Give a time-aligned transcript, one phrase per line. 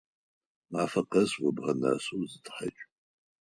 [0.71, 2.79] Мафэ къэс убгы нэсэу зытхьакӏ!